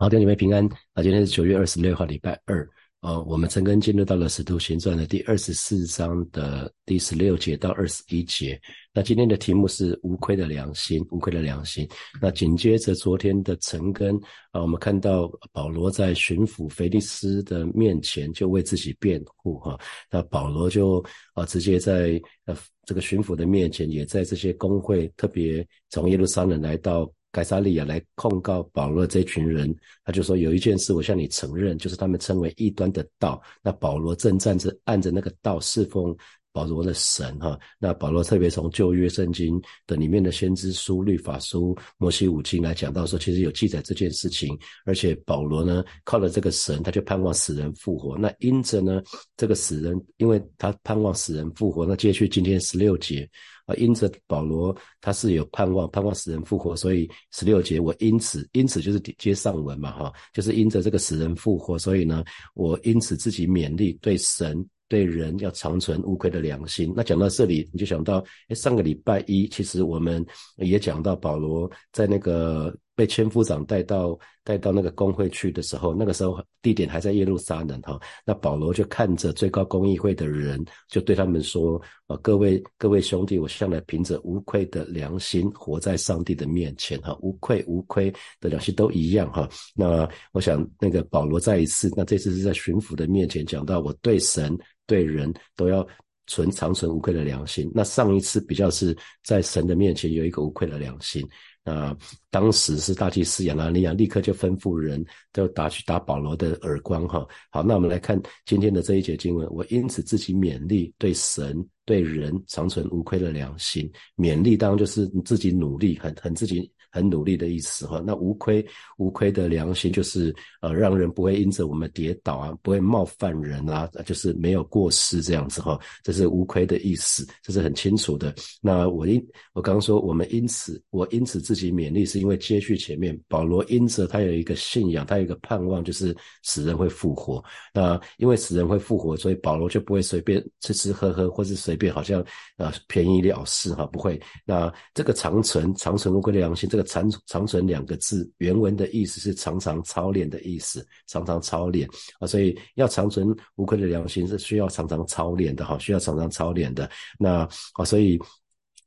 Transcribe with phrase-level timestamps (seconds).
[0.00, 1.02] 好，弟兄姐妹平安啊！
[1.02, 2.64] 今天是九月二十六号，礼拜二。
[3.00, 8.60] 呃，我们陈根进入到了《使徒行传》的第二十四章的第十六节到二十一节。
[8.94, 11.84] 那今天的题目是“无愧的良心”，无愧的良心。
[12.22, 14.14] 那紧接着昨天的陈根
[14.52, 19.76] 啊，我们看到保罗在巡抚腓力斯的面前就为自己辩护哈。
[20.12, 21.04] 那保罗就
[21.34, 27.12] 啊直接在呃这个巡抚的面前，也在这些工会，特别从耶路撒冷来到。
[27.38, 29.72] 凯撒利亚来控告保罗这群人，
[30.04, 33.40] 他就说有一件事我向你承认，就是他们称为异端的道。
[33.62, 36.16] 那保罗正站着按着那个道侍奉
[36.50, 37.56] 保罗的神哈。
[37.78, 44.58] 那保罗特别从旧约圣经的里面的先知书、律法书、摩西五经来讲到说，其实有记载这件事情。
[44.84, 48.18] 而且保罗呢靠了这个神，他就盼望死人复活。
[48.18, 49.00] 那因着呢
[49.36, 53.30] 这个死人，因为他盼望死人复活，那接续今天十六节。
[53.68, 66.90] 啊，因着保罗他是有盼望，盼望死人复活，所以十六节我因此因此就是接上文嘛，哈，就是因着这个死人复活，所以呢，我因此自己勉励对神对人要长存无愧的良心。
[66.96, 70.24] 那讲到这里，你就想到，哎，上个礼拜一其实我们
[70.56, 72.74] 也讲到保罗在那个。
[72.98, 77.96] 被千夫长带到带到那个工会去的时候，那个时候地点还在耶路撒冷哈。
[78.26, 89.48] 那保罗就看着最高公议会的人，就对他们说：啊，各位各位兄弟，我向来凭着无愧的良心活在上帝的面前哈，无愧无愧的良心都一样哈。
[89.76, 95.86] 那我想那个保罗再一次，那这次是在巡抚的面前讲到，我对神对人都要
[96.26, 97.70] 存长存无愧的良心。
[97.72, 101.24] 那上一次比较是在神的面前有一个无愧的良心。
[101.68, 101.96] 啊，
[102.30, 107.26] 当时是大祭司亚拿尼亚立刻就吩咐人，都打去打保罗的耳光哈。
[107.50, 113.90] 好，那我们来看今天的这一节经文，我因此自己勉励，对神对人长存无愧的良心。
[114.16, 116.70] 勉励当然就是自己努力，很很自己。
[116.90, 118.64] 很努力的意思哈，那无亏
[118.96, 128.34] 无亏的良心就是呃，让人不会因着我们跌倒啊，不会冒犯人啊，就是没有过失这样子哈，这是无亏的意思，这是很清楚的。
[128.62, 129.22] 那我因
[129.52, 137.44] 我刚刚说我们因此我因此自己勉励，是因为接续前面保罗因着他有一个信仰，他有一个盼望，就是死人会复活。
[137.74, 142.24] 那因为死人会复活，所以保罗就不会随便吃吃喝喝，或是随便好像
[142.56, 144.18] 呃便宜了事哈，不会。
[144.46, 146.77] 那这个长存长存无愧的良心这。
[146.82, 151.88] 长长存两个字，原文的意思是常常操练的意思，常常操练
[152.20, 156.88] 啊，所以要长存无愧的良心是需要常常操练的哈，需要常常操练的。
[157.18, 158.18] 那啊，所以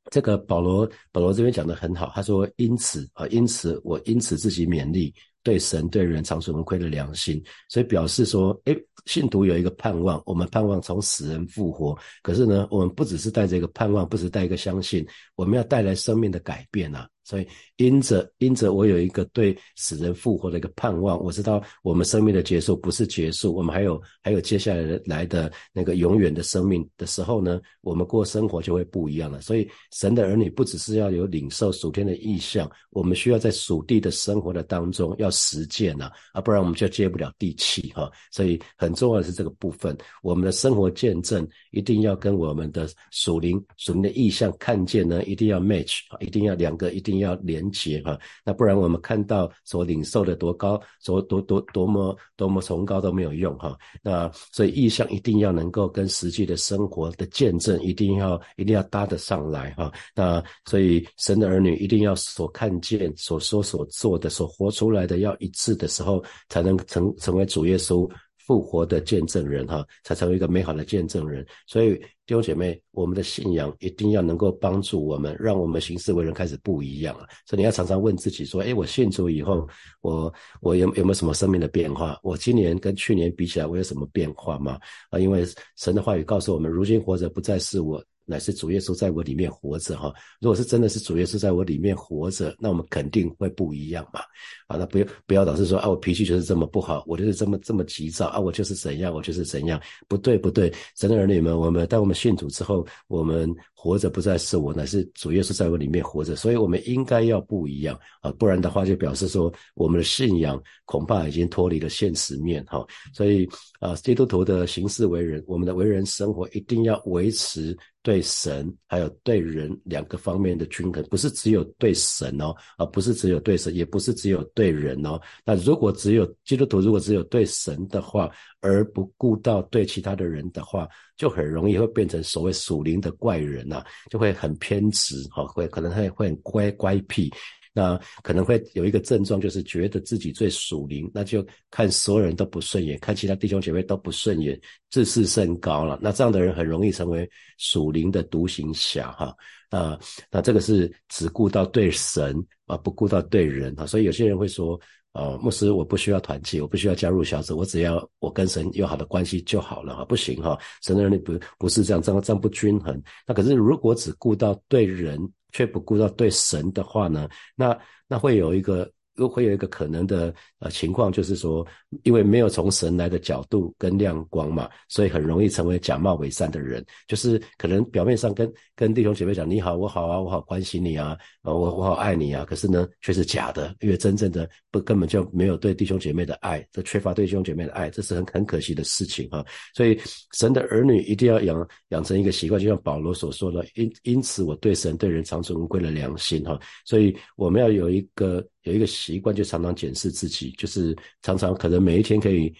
[0.09, 5.13] 这个保罗保罗这边讲的很好，他说因此啊，因此我因此自己勉励
[5.43, 11.97] 对神对人长存无愧的良心，所以表示说，诶，信徒有一个盼望，我们盼望从死人复活。
[12.21, 15.03] 可是呢，我们不只是带着一个盼望，不只带一个相信，
[15.35, 17.07] 我们要带来生命的改变啊。
[17.31, 17.47] 所以，
[17.77, 29.39] 因着因着我有一个对死人复活的一个盼望，我知道我们生命的结束不是结束，我们还有还有接下来的来的那个永远的生命的时候呢，我们过生活就会不一样了。
[29.39, 38.11] 所以，神的儿女不只是要有领受属天的意象，我们需要在属地的生活的当中要实践呐，啊，不然我们就接不了地气哈。
[38.29, 47.20] 所以，很重要的是这个部分，我们的生活见证一定要跟我们的属灵属灵的意象看见呢，一定要 match 啊，一定要两个一定。
[47.21, 53.75] 要连接哈，那不然我们看到所领受的多高，所多多多么多么崇高都没有用哈。
[54.03, 59.91] 那所以意向一定要能够跟实际的生活的见证一定要一定要搭得上来哈。
[60.13, 68.09] 那所以神的儿女一定要所看见、所说、所做的、所活出来的要一致的时候，才能成成为主耶稣。
[68.51, 71.45] 复活的见证人哈，才成为一个美好的见证人。
[71.65, 71.95] 所以
[72.25, 77.25] 弟兄姐妹，我们的信仰一定要能够帮助我们，让我们行事为人开始不一样了。
[77.45, 79.65] 所以你要常常问自己说：，哎，我信主以后，
[80.01, 82.19] 我我有有没有什么生命的变化？
[82.23, 84.77] 我今年跟去年比起来，我有什么变化吗？
[85.11, 85.47] 啊，因为
[85.77, 88.03] 神的话语告诉我们，如今活着不再是我。
[88.31, 94.21] 乃是主耶稣在我里面活着哈，如果是真的是主耶稣在我里面活着，那我们肯定会不一样嘛。
[94.67, 112.85] 啊，那不要不要老是说啊，我脾气就是这么不好，我就是这么这么急躁啊，我就是怎样，我就是怎样，不对不对，神的儿女们，我们当我们信主之后，我们活着不再是我，乃是主耶稣在我里面活着，所以我们应该要不一样啊，不然的话就表示说我们的信仰恐怕已经脱离了现实面哈。
[113.13, 113.45] 所以
[113.81, 117.77] 啊，基督徒的行事为人，我们的为人生活一定要维持。
[118.03, 125.19] 对神还有对人两个方面的均衡，不是只有对神哦，而不是只有对神，也不是只有对人哦。
[125.45, 137.31] 那如果只有基督徒，如果只有对神的话，而不顾到对其他的人的话，就很容易会变成所谓属灵的怪人呐，就会很偏执，哈，会可能会会很乖乖僻。
[137.73, 144.59] 那可能会有一个症状，就是觉得自己最属灵，那就看所有人都不顺眼，看其他弟兄姐妹都不顺眼，
[144.89, 145.99] 自视甚高了。
[146.01, 149.35] 那这样的人很容易成为属灵的独行侠哈。
[149.69, 152.35] 啊，那这个是只顾到对神
[152.65, 153.85] 啊，不顾到对人啊。
[153.85, 154.79] 所以有些人会说。
[155.13, 160.05] 呃，牧师，我不需要团契，我不需要加入小组，我只要我跟神有好的关系就好了哈。
[160.05, 162.97] 不行哈，神的人不不是这样，这样这样不均衡。
[163.27, 165.19] 那可是如果只顾到对人，
[165.51, 167.27] 却不顾到对神的话呢？
[167.55, 167.77] 那
[168.07, 168.91] 那会有一个。
[169.21, 171.63] 都会有一个可能的呃情况，就是说，
[172.01, 176.83] 因为没有从神来的角度跟亮光嘛，所以很容易成为假冒伪善的人。
[177.07, 189.45] 就是可能表面上跟跟弟兄姐妹讲你好，我好啊，我好关心你啊，呃，我我好爱你啊，可是呢却是假的，因为真正的不根本就没有对弟兄姐妹的爱，这缺乏对弟兄姐妹的爱，这是很很可惜的事情啊。
[189.75, 189.99] 所以
[190.33, 196.59] 神的儿女一定要养养成一个习惯，就像保罗所说的，因因此我对神对人常存无归的良心哈。
[196.85, 198.43] 所以我们要有一个。
[198.63, 202.53] 有一个习惯，就常常检视自己，就是常常可能每一天可以。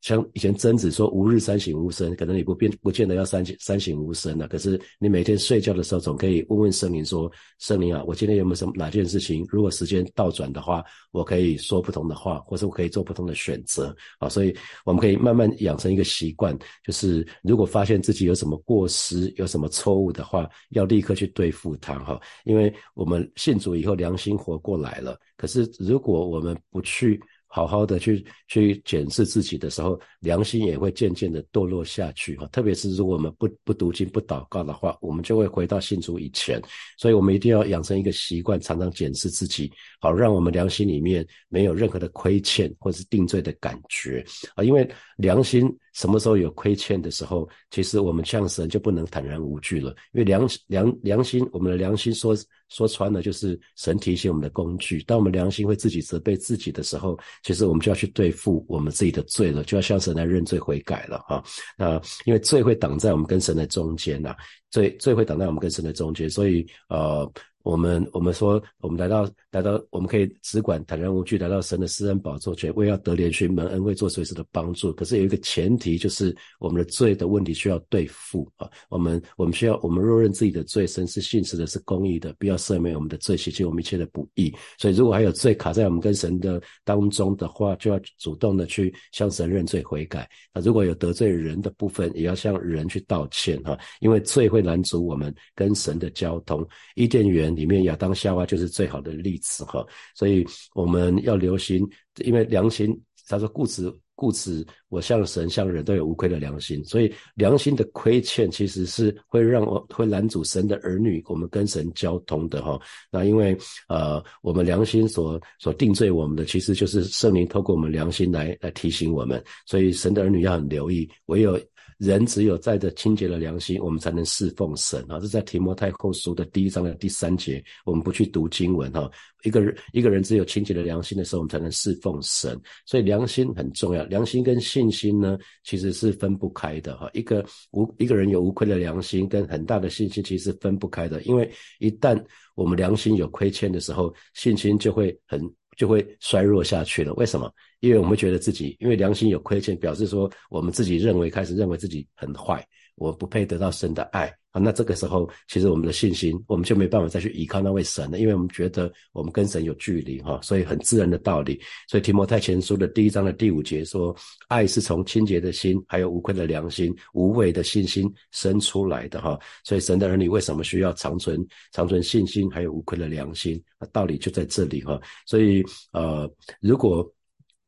[0.00, 4.48] 像以前曾子说“吾日三省吾身”，可能你不变不见得要三三省吾身了。
[4.48, 9.46] 可是你每天睡觉的时候，总可以问问圣灵说：“圣灵啊，我今天有没有什么哪件事情？
[9.48, 22.20] 如果时间倒转的话，我可以说不同的话，或者我可以做不同的选择啊。”所以我们可以慢慢养成一个习惯，就是如果发现自己有什么过失、有什么错误的话，要立刻去对付它哈。
[22.44, 27.20] 因为我们信主以后良心活过来了，可是如果我们不去。
[27.48, 32.46] 好好的去去检视自己的时候，良心也会渐渐的堕落下去哈。
[32.52, 36.60] 特别是如果我们不不读经不祷告的话，我们就会回到信主以前。
[36.98, 44.24] 所以，我们一定要养成一个习惯，常常检视自己，好让我们良心里面没有任何的亏欠或是定罪的感觉
[44.54, 44.62] 啊。
[44.62, 45.74] 因为良心。
[45.98, 49.90] 什么时候有亏欠的时候，其实我们向神就不能坦然无惧了。
[50.12, 52.36] 因为良良良心，我们的良心说
[52.68, 55.02] 说穿了就是神提醒我们的工具。
[55.02, 61.42] 当我们良心会自己责备自己的时候，其实我们就要去对付我们自己的罪了，就要向神来认罪悔改了哈。
[61.76, 64.36] 那因为罪会挡在我们跟神的中间呐，
[64.70, 67.28] 罪罪会挡在我们跟神的中间，所以呃。
[67.68, 74.90] 我们我们说，我们来到来到，我们可以只管坦然无惧来到神的施恩宝座前，为要得连续蒙恩，惠做随时的帮助。
[74.94, 78.66] 可是有一个前提，就是我们的罪的问题需要对付啊。
[78.88, 84.50] 我们我们需要，我们若认自己的罪，神是信实的，是公义的，不要赦免我们的罪，洗去我们一切的不义。
[84.78, 90.26] 所以，如果还有罪卡在我们跟神的当中的话，就要主动的去向神认罪悔改。
[90.54, 96.66] 那如果有得罪人的部分，也要向人去道歉哈，因为罪会拦阻我们跟神的交通。
[96.94, 97.57] 伊甸园。
[97.58, 99.84] 里面亚当夏娃就是最好的例子哈，
[100.14, 101.84] 所以我们要留心，
[102.24, 102.88] 因为良心，
[103.26, 112.80] 他说故此故此，我向神向人都有无愧的良心，所以良心的亏欠其实是会让我会拦阻神的儿女我们跟神交通的哈。
[113.10, 113.56] 那因为
[113.88, 121.60] 呃我们良心所所定罪我们的，其实就是圣灵透过我们良心来来提醒我们，所以神的儿女要很留意，唯有。
[121.98, 125.18] 人只有带着清洁的良心，我们才能侍奉神啊！
[125.18, 127.62] 这在提摩太后书的第一章的第三节。
[127.84, 129.10] 我们不去读经文哈，
[129.42, 132.58] 一个人一个人只有清洁的良心的时候，我们才能侍奉神。
[132.86, 137.10] 所以良心很重要，良心跟信心呢，其实是分不开的哈。
[137.12, 141.20] 一个无一个人有无愧的良心，跟很大的信心其实分不开的。
[141.22, 142.22] 因为一旦
[142.54, 145.40] 我们良心有亏欠的时候，信心就会很
[145.78, 147.14] 就会衰弱下去了。
[147.14, 147.50] 为什么？
[147.78, 152.66] 因为我们觉得自己，因为良心有亏欠，表示说我们自己认为开始认为自己很坏，
[152.98, 154.60] 我不配得到神的爱啊。
[154.60, 160.38] 那这个时候，其实我们的信心，我们就没办法再去依靠那位神了，因为我们觉得我们跟神有距离哈。
[160.42, 161.60] 所以很自然的道理。
[161.88, 164.14] 所以提摩太前书的第一章的第五节说，
[164.48, 169.38] 爱是从清洁的心，还有无愧的良心、无畏的信心生出来的哈。
[169.64, 173.62] 所以神的儿女为什么需要长存、长存信心，还有无愧的良心？
[173.92, 175.00] 道理就在这里哈。
[175.24, 175.62] 所以
[175.92, 177.08] 呃，如果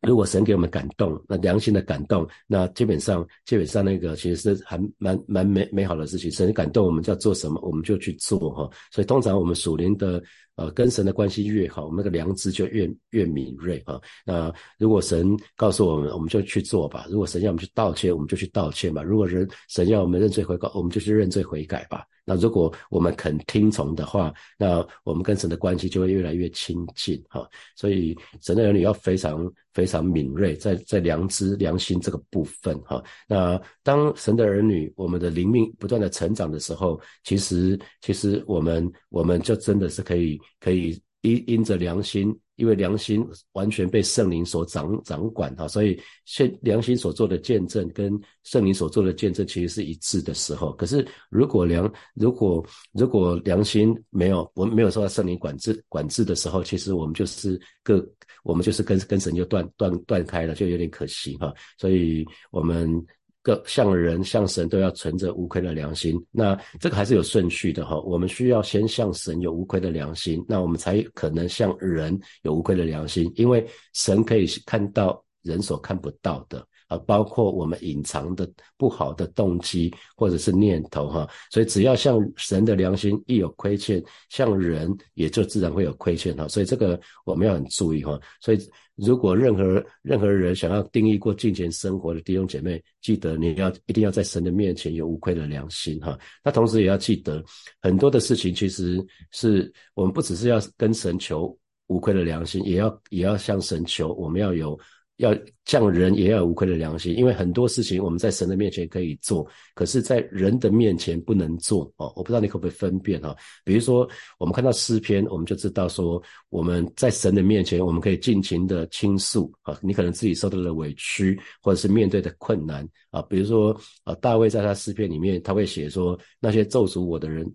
[0.03, 6.31] 如果神给我们感动，那良心的感动，那基本上基本上那个其实是还蛮蛮美美好的事情。
[6.31, 8.71] 神感动我们就要做什么，我们就去做哈。
[8.91, 10.23] 所以通常我们属灵的。
[10.61, 13.99] 呃，跟神的关系越好，我们那个良知就越越敏锐啊。
[14.27, 22.05] 那如果神告诉我们，我们就去做吧；如果神要我们去道歉，我们就去道歉吧；如果人神要我们认罪悔改，我们就去认罪悔改吧。
[22.27, 27.49] 那如果我们肯听从的话，那我们跟神的关系就会越来越亲近哈。
[27.75, 33.03] 所以神的儿女要非常非常敏锐，在在良知良心这个部分哈。
[33.27, 40.39] 那当神的儿女，我们的灵命不断的成长的时候，其实其实我们我们就真的是可以。
[40.59, 50.73] 可以因因着良心，因为良心完全被圣灵所掌掌管哈，所以现良心所做的见证跟圣灵所做的见证其实是一致的时候。
[50.73, 58.03] 可是如果良如果如果良心没有我们没有受到圣灵管制管制的时候，其实我们就是各
[58.43, 61.53] 我们就是跟跟神就断断断开了，就有点可惜哈。
[61.79, 63.07] 所以我们。
[63.43, 67.99] 各像人像神都要存着无愧的良心，那这个还是有顺序的哈。
[68.01, 76.67] 我们需要先向神有无愧的良心，那我们才可能向人有无愧的良心，因为神可以看到人所看不到的。
[76.91, 88.21] 啊，包括我们隐藏的不好的动机或者是念头哈，所以只要像神的良心一有亏欠，像人也就自然会有亏欠哈，所以这个我们要很注意哈。
[88.41, 88.59] 所以
[88.97, 96.19] 如果任何任何人想要定义过金钱生活的弟兄姐妹，记得你要一定要在神的面前有无愧的良心哈。
[96.43, 97.41] 那同时也要记得
[97.81, 101.57] 很多的事情，其实是我们不只是要跟神求
[101.87, 104.77] 无愧的良心，也要也要向神求，我们要有。
[105.21, 105.37] 要
[105.67, 112.13] 像人也要有无愧的良心，因为很多事情我们在神的面前可以做，可是，在人的面前不能做哦。
[112.17, 113.37] 我不知道你可不可以分辨哈？
[113.65, 114.09] 比如说，
[114.39, 119.79] 我们看到诗篇，我们就知道说，我们在神的面前，我们可以尽情的倾诉啊。
[119.83, 123.23] 你可能自己受到了委屈，或者是面对的困难啊。
[123.23, 127.47] 比如说，啊，大卫在他诗篇里面，他会写说，那些咒诅我的人，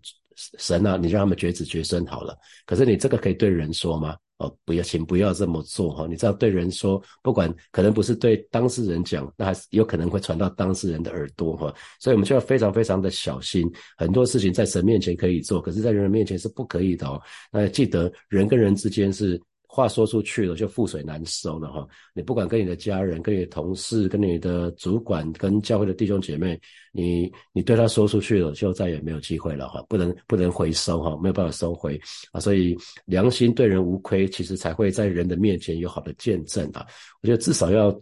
[0.58, 2.38] 神啊，你让他们绝子绝孙好了。
[2.66, 4.16] 可是你这个可以对人说吗？
[4.38, 6.06] 哦，不要，请不要这么做哈！
[6.08, 11.74] 你知道对人说，不管可能不是对当事人讲，那还是有可能会传到当事人的耳朵哈。
[12.00, 17.22] 所以我们就要非常非常的小心，很多事情在神面前可以做，可是在人面前是不可以的哦。
[17.52, 19.42] 那记得人跟人之间是。
[19.76, 21.86] 话说出去了就覆水难收了哈！
[22.14, 26.58] 你不管跟你的家人、跟你的同事、跟你的主管、跟教会的弟兄姐妹，
[26.94, 29.84] 你你对他说出去了，就再也没有机会了哈！
[29.90, 32.00] 不能不能回收哈，没有办法收回
[32.32, 32.40] 啊！
[32.40, 36.88] 所以良心对人无愧，其实才会在人的面前有好的见证啊！
[37.22, 37.94] 我觉得至少要。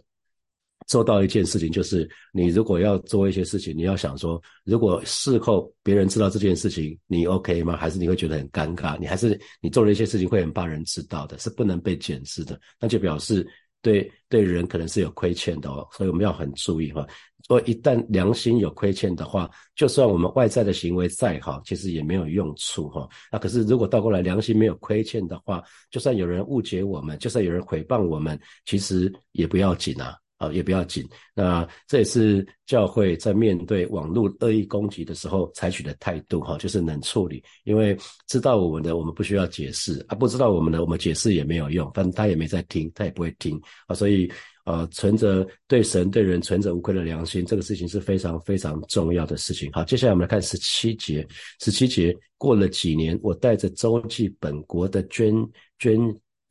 [0.86, 7.76] 做到一件事情，就是你如果要做一些事情，你要想说，如果事后别人知道这件事情，你 OK 吗？
[7.76, 8.98] 还是你会觉得很尴尬？
[8.98, 13.46] 你还是你做了一些事情会很怕人知道的，是不能被检视的，那就表示
[13.82, 15.86] 对对人可能是有亏欠的哦。
[15.92, 17.06] 所以我们要很注意哈。
[17.46, 23.06] 说一旦良心有亏欠的话，就算我们外在的行为再好，其实也没有用处哈。
[23.30, 30.16] 那可是如果倒过来良心没有亏欠的话，就算有人误解我们，就算有人诽谤我们，其实也不要紧啊。
[30.36, 31.04] 啊，也不要紧。
[31.34, 37.42] 那这也是教会在面对网络恶意攻击的时候采取的态度，哈，就是能处理。
[37.64, 43.94] 因为知道我们的，我们不需要解释；啊，不知道我们的，我们解释也没有用，反正他也没在听，他也不会听啊。
[43.94, 44.30] 所以，
[44.64, 49.70] 呃，存着对神对人存着无愧的良心，这个事情是非常非常重要的事情。
[49.72, 51.26] 好，接下来我们来看十七节。
[51.60, 55.34] 十七节过了几年，我带着周记本国的捐
[55.78, 55.98] 捐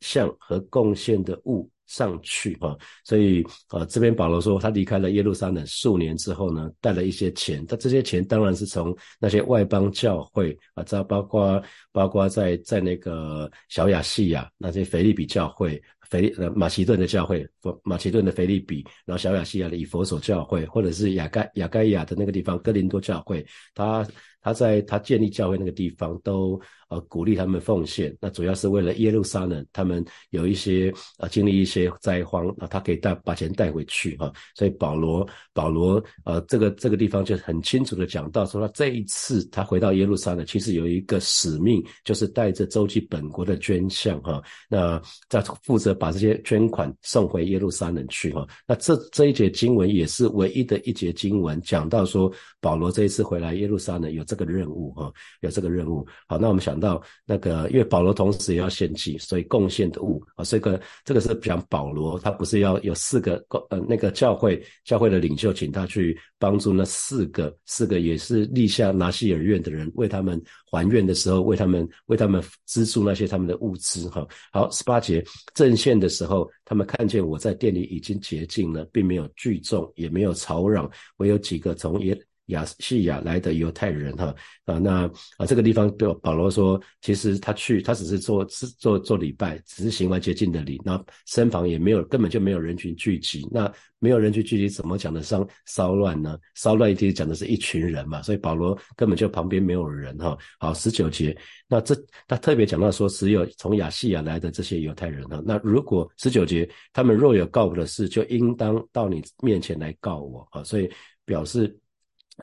[0.00, 1.68] 项和贡献的物。
[1.86, 11.62] 上去啊，所以啊，这边保罗说他离开了耶路撒冷数年之后呢，带了一些钱，他这些钱当然是从那些外邦教会啊，这包括
[11.92, 15.82] 包括在在那个小亚细亚那些腓利比教会。
[16.10, 17.46] 腓呃马其顿的教会，
[17.82, 23.44] 马其顿的腓利比，然后小亚细亚的以佛所教会，或者是亚盖亚盖亚的那个地方哥林多教会，
[23.74, 24.06] 他
[24.40, 45.94] 他在他建立教会那个地方都呃鼓励他们奉献，那主要是为了耶路撒冷，他们有一些呃经历一些灾荒，啊他可以带把钱带回去哈，所以保罗保罗呃这个这个地方就很清楚的讲到说他这一次他回到耶路撒冷，其实有一个使命，就是带着周记本国的捐项哈，那在负责。
[46.04, 52.30] 把这些捐款送回耶路撒冷去哈，那这这一节经文也是唯一的一节经文，讲到说
[52.60, 56.06] 保罗这一次回来耶路撒冷有这个任务哈，有这个任务。
[56.28, 70.38] 好，那我们想到那个，因为保罗同时也要献祭，所以贡献的物啊，这个这个是讲保罗，他不是要有四个呃那个教会教会的领袖，请他去帮助那四个四个也是立下拿西尔院的人，为他们
[70.74, 74.26] 还愿的时候，为他们为他们资助那些他们的物资哈。
[74.50, 75.22] 好，十八节
[75.54, 75.74] 正。
[75.74, 84.34] 线的时候，他们看见我在店里已经洁净了，并没有聚众，也没有吵嚷，唯有几个从耶亚细亚来的犹太人哈
[84.64, 93.72] 啊，那啊这个地方对保罗说，其实他去他只是做是做做礼拜，只是行完洁净的礼，那身旁也没有根本就没有人群聚集，那。
[94.00, 96.38] 没有人去聚集，怎么讲得上骚乱呢？
[96.54, 100.36] 骚乱一定讲的是一群人嘛，所以保罗根本就旁边没有人哈。
[100.58, 101.34] 好，十九节，
[101.66, 101.96] 那这
[102.28, 105.42] 他特别讲到说，只有从亚细亚来的这些犹太人哈。
[105.46, 110.62] 那如果十九节，他们若有告我的事，就应当到你面前来告我啊。
[110.64, 110.90] 所以
[111.24, 111.74] 表示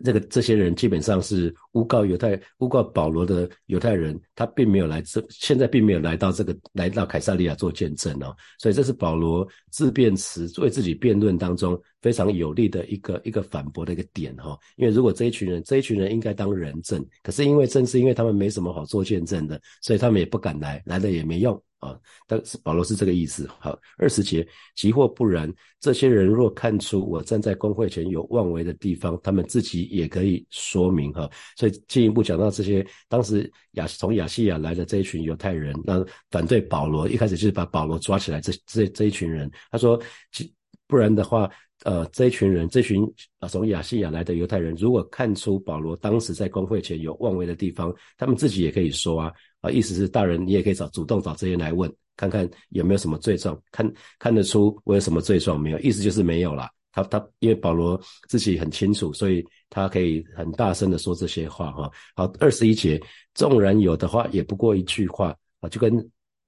[0.04, 14.58] 这个这些人基本上是诬告犹太、诬告保罗的犹太人，他并没有来这，现在并没有来到这个来到凯撒利亚做见证哦，所以这是保罗自辩词为自己辩论当中非常有利的一个一个反驳的一个点哈。
[14.78, 21.62] 因为如果这一群人这一群人应该当人证，可是因为正是因为他们没什么好做见证的，所以他们也不敢来，来了也没用。
[21.82, 23.50] 啊，但是保罗是这个意思。
[23.60, 31.28] 好，二十节，即或不然，这些人若看出我站在公会前有妄为的地方，他们自己也可以说明哈。
[31.58, 38.40] 所以进一步讲到这些，当时亚从亚细亚来的这一群犹太人，那反对保罗，一开始就是把保罗抓起来。
[38.40, 40.00] 这这这一群人，他说，
[40.86, 41.50] 不然的话，
[41.84, 43.04] 呃，这一群人，这群
[43.40, 49.34] 啊从亚细亚来的犹太人，如果看出保罗当时在公会前有妄为的地方，他们自己也可以说啊。
[49.62, 53.90] 啊，意思是大人，你也可以找主动找这些人来问，看看有没有什么罪状，看
[54.20, 55.80] 看得出我有什么罪状没有？
[55.80, 56.70] 意思就是没有啦。
[56.92, 61.90] 他他因为保罗自己很清楚，所以他可以很大声的说这些话哈。
[62.16, 63.02] 好，二十一节，
[63.34, 65.94] 纵然有的话，也不过一句话啊，就跟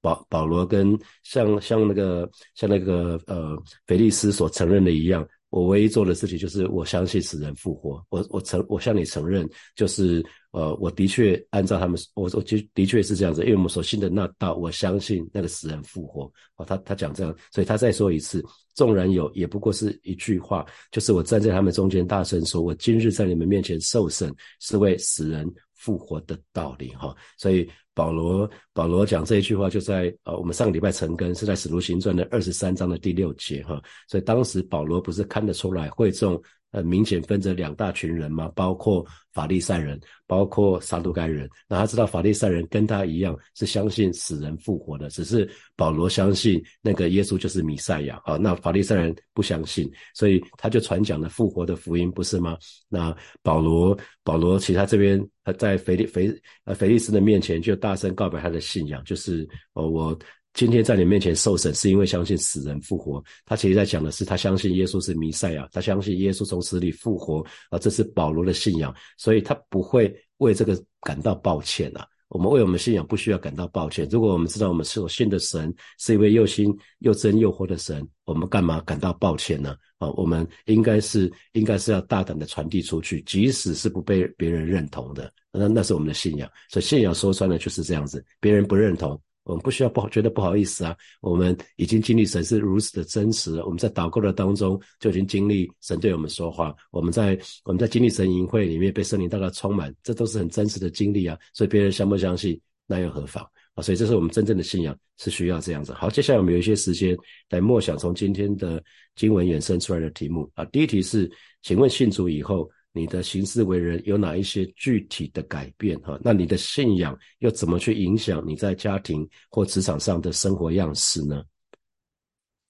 [0.02, 3.56] 保保罗跟像像那个像那个呃
[3.86, 5.26] 腓利斯所承认的一样。
[5.54, 8.04] 我唯一做的事情就是我相信死人复活。
[8.08, 10.20] 我我承我向你承认，就是
[10.50, 16.24] 呃，我的确按照他们，我我就的确是这样子，因为我们所信的那道，我相信那个死人复活。
[16.56, 18.44] 哦，他他讲这样，所以他再说一次，
[18.74, 25.48] 纵然有，也不过是一句话，就是我站在他们中间大声说，我今日在你们面前受审，是为死人
[25.84, 26.88] 复活的道理。
[26.94, 27.68] 哈，所以。
[27.96, 36.34] 保罗保罗讲这一句话，就在呃我们上个礼拜成根是在使徒行传的二十三章的第六节哈，所以当时保罗不是看得出来会众。
[36.74, 41.48] 呃，明显分着两大群人嘛，包括法利赛人，包括撒都该人。
[41.68, 48.36] 那他知道法利赛人跟他一样是相信死人复活的，只是保罗相信那个耶稣就是弥赛亚啊。
[48.36, 52.58] 那法利赛人不相信，所以他就传讲了复活的福音，不是吗？
[52.88, 56.28] 那保罗保罗其他这边他在腓利腓
[56.64, 60.18] 呃腓利斯的面前就大声告白他的信仰，就是哦我。
[60.54, 63.22] 今天在你面前受审，是因为相信死人复活。
[63.44, 72.06] 他其实在讲的是，他相信耶稣是弥赛亚，他相信耶稣从死里复活啊，这是保罗的信仰，所以他不会为这个感到抱歉啊。
[72.28, 74.08] 我们为我们信仰不需要感到抱歉。
[74.10, 79.76] 如果我们知道我们所信的神是一位又新又真又活的神，我们干嘛感到抱歉呢？
[79.98, 86.48] 啊，我们应该是应该是要大胆的传递出去，即使是不被别人认同的，那那是我们的信仰。
[86.70, 89.20] 所以信仰说穿了就是这样子，别人不认同。
[89.44, 103.82] 我们不需要不好觉得不好意思啊，我们已经经历神是如此的真实，我们在祷告的当中就已经经历神对我们说话，我们在我们在经历神营会里面被圣灵大概充满，这都是很真实的经历啊，所以别人相不相信那又何妨啊？
[103.82, 105.92] 所以这是我们真正的信仰是需要这样子。
[105.92, 107.16] 好，接下来我们有一些时间
[107.50, 108.82] 来默想从今天的
[109.14, 111.30] 经文衍生出来的题目啊，第一题是，
[111.62, 112.68] 请问信主以后。
[112.96, 115.98] 你的行事为人有哪一些具体的改变？
[116.02, 121.42] 哈，那你的信仰又怎么去影响你在家庭或职场上的生活样式呢？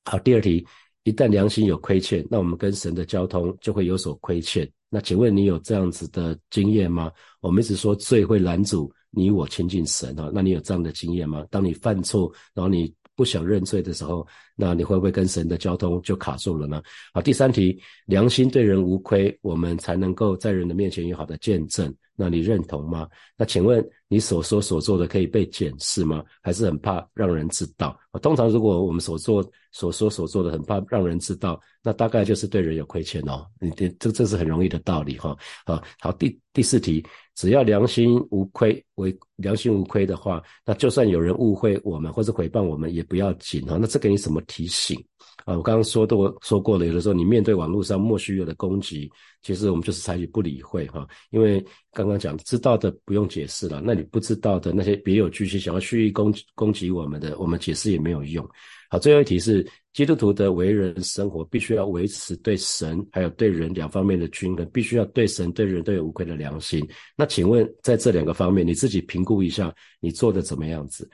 [0.04, 0.66] 好，第二题，
[1.02, 4.66] 一旦良心有亏欠，那我们跟神的交通就会有所亏欠。
[4.88, 7.12] 那请问你有这样子的经验吗？
[7.40, 11.46] 我们一直说罪会拦阻你我亲近神哈，那你有这样的经验吗？
[11.50, 12.92] 当你犯错，然后你。
[13.16, 16.82] 不想认罪的时候，那你会不会跟神的交通就卡住了呢？
[17.12, 21.94] 好，第三题，良心对人无亏，我们才能够在人的面前有好的见证。
[22.16, 23.08] 那你认同吗？
[23.36, 26.24] 那请问你所说所做的可以被检视吗？
[26.40, 27.98] 还是很怕让人知道？
[28.22, 33.44] 通常如果我们所做所说所做的很怕让人知道，那大概就是对人有亏欠哦。
[33.60, 35.36] 你这这这是很容易的道理哈。
[35.66, 37.04] 好，好，第第四题。
[37.34, 43.76] 只要良心无亏，为良心无亏的话，那就算有人误会我们或者诽谤我们也不要紧哈。
[43.80, 44.96] 那这给你什么提醒
[45.44, 45.56] 啊？
[45.56, 49.10] 我刚刚说的我说过了，有的时候你面对网络上莫须有的攻击，
[49.42, 51.06] 其实我们就是采取不理会哈。
[51.30, 58.48] 因为刚刚讲知道的不用解释了，那你不知道的那些别有居心想要蓄意攻攻击我们的，我们解释也没有用。
[58.90, 66.86] 好，最后一题是基督徒的为人生活必须要维持对神还有对人两方面的均衡，必须要对神对人都有无愧的良心。
[67.16, 71.10] 那请问在这两个方面，你自己评估一下，你做的怎么样子？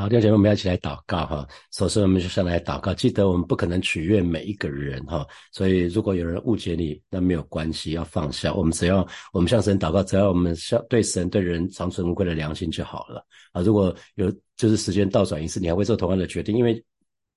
[0.00, 1.46] 好，弟兄姐妹，我们要一起来祷告哈。
[1.72, 2.94] 首先，我们就先来祷告。
[2.94, 8.50] 记得我们不可能取悦每一个人哈，所以如果有人误解你，那没有关系，要放下。
[8.54, 13.60] 我们只要我们向神祷告，只要我们向对神对人长存无愧的良心就好了啊。
[13.60, 16.56] 如果有就是时间倒转一次，你还会做同样的决定？
[16.56, 16.82] 因为，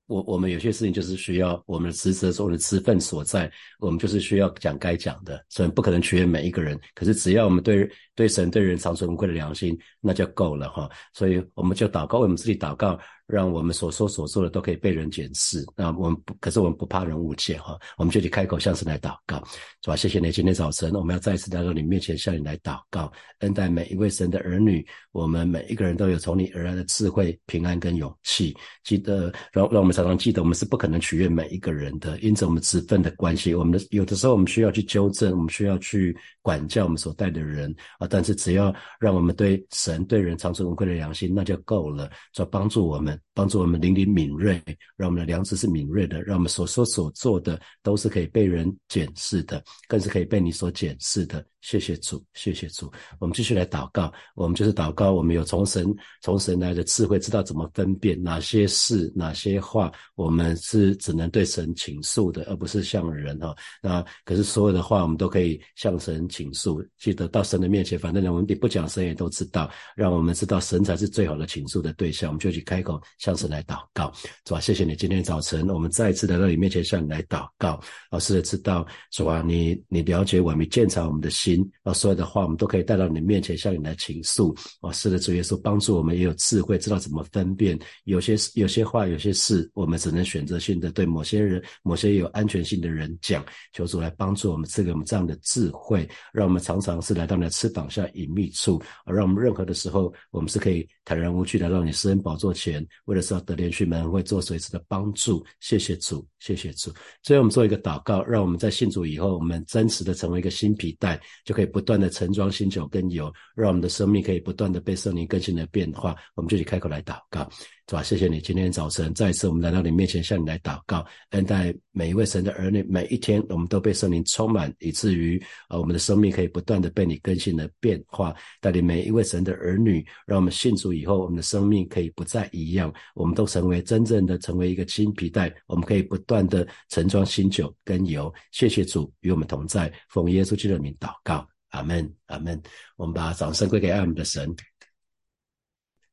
[0.06, 6.80] 我我们有些事情就是需要我们的职责、我们的职分所在，我们就是需要讲该讲的，所以不可能取悦每一个人。
[6.94, 10.90] 可是只要我们对对神、对人长存无愧的良心，那就够了哈。
[11.14, 15.66] 所以我们就祷告，为我们自己祷告，让我们所说所做的都可以被人检视。
[15.76, 19.38] 那我们不，可是我们不怕人误解哈，我们就得开口向神来祷告，
[19.82, 19.96] 是吧？
[19.96, 28.56] 谢谢你，今天早晨我们要再次来到你面前向你来祷告，恩待每一位神的儿女，我们每一个人都有从你而来的智慧、平安跟勇气。
[28.84, 38.08] 记得让让我们常常记得，我们是不可能取悦每一个人的，因此我们职分的关系，我们的有的时候我们需要去纠正，我们需要去管教我们所带的人啊。
[38.10, 43.13] 但是只要让我们对神对人长存无愧的良心，那就够了，说帮助我们。
[43.34, 44.62] 帮助我们灵灵敏锐，
[44.96, 51.44] 让我们的良知是敏锐的，让我们所说所做的都是可以被人检视的，更是可以被你所检视的。
[51.62, 52.92] 谢谢主，谢谢主。
[53.20, 63.56] 我们继续来祷告，我们就是祷告，我们有从神从神来的智慧，知道怎么分辨哪些事、哪些话，我们是只能对神倾诉的，而不是向人哈。
[63.82, 66.84] 那可是所有的话，我们都可以向神倾诉。
[66.98, 69.72] 记得到神的面前，反正我们不讲，神也都知道。
[69.96, 73.02] 让我们知道神才是最好的倾诉的对象，我们就去开口。
[73.18, 74.12] 向神来祷告，
[74.46, 77.80] 主啊，谢谢你今天早晨，我们再一次来到你面前向你来祷告。
[78.10, 84.56] 老师也知道，主啊，你你了解我们，检查我们的心，啊，所有的话我们都可以带到你面前向你来倾诉。
[84.82, 87.78] 啊，是的，主耶稣帮助我们也有智慧，知道怎么分辨。
[88.06, 93.44] 有些有些话，有些事，我们只能选择性的对某些人、某些有安全性的人讲。
[93.72, 102.86] 求主来帮助我们，赐给我们这样的智慧，让我们常常是来到你的翅膀下隐秘处，而让我们任何的时候，我们是可以坦然无惧来到你私人宝座前。
[103.06, 106.92] 为了是要得连续门会做随时的帮助，谢谢主，谢谢主。
[107.22, 116.16] 所以我们做一个祷告，让我们在信主以后，我们真实的成为一个新皮带，就可以不断的盛装新酒跟油，让我们的生命可以不断的被圣灵更新的变化。
[116.36, 117.50] 我们就去开口来祷告。
[117.90, 118.02] 是吧？
[118.02, 122.82] 谢谢你，今天早晨再一次我们来到你面前，向你来祷告，恩待每一位神的儿女。
[122.84, 128.34] 每一天，我们都被圣灵充满，以至于呃，我们的生命可以不断的被你更新的变化。
[128.62, 132.83] 带领每一位神的儿女，让我们信主以后，我们的生命可以不再一样，
[133.14, 138.34] 我们都成为真正的成为一个新皮带，我们可以不断的盛装新酒跟油。
[138.52, 142.60] 谢谢主与我们同在，奉耶稣基督的名祷告，阿门，阿门。
[142.96, 144.56] 我们把掌声归给爱我们的神。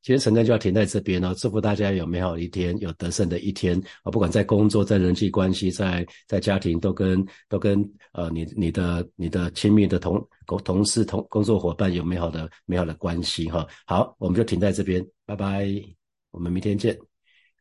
[0.03, 4.09] 今天晨更就要停在这边了，祝福大家有美好的一天，有得胜的一天啊！
[4.09, 13.63] 不管在工作、在人际关系、在在家庭，都跟都跟呃你你的你的亲密的同同同事同工作伙伴有美好的美好的关系哈。
[13.85, 15.69] 好，我们就停在这边，拜拜，
[16.31, 17.10] 我们明天见。